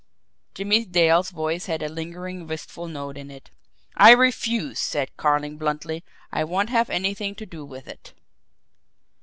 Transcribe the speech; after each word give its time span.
Jimmie 0.55 0.83
Dale's 0.83 1.29
voice 1.29 1.67
had 1.67 1.83
a 1.83 1.87
lingering, 1.87 2.47
wistful 2.47 2.87
note 2.87 3.19
in 3.19 3.29
it. 3.29 3.51
"I 3.95 4.13
refuse!" 4.13 4.79
said 4.79 5.15
Carling 5.15 5.57
bluntly. 5.59 6.03
"I 6.31 6.43
won't 6.43 6.71
have 6.71 6.89
anything 6.89 7.35
to 7.35 7.45
do 7.45 7.63
with 7.63 7.87
it." 7.87 8.15